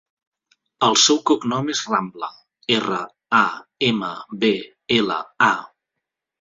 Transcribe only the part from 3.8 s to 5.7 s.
ema, be, ela, a.